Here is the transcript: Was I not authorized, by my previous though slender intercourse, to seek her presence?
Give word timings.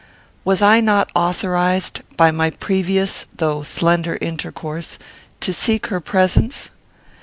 Was 0.43 0.63
I 0.63 0.79
not 0.79 1.11
authorized, 1.13 2.01
by 2.17 2.31
my 2.31 2.49
previous 2.49 3.27
though 3.37 3.61
slender 3.61 4.17
intercourse, 4.19 4.97
to 5.41 5.53
seek 5.53 5.85
her 5.93 5.99
presence? 5.99 6.71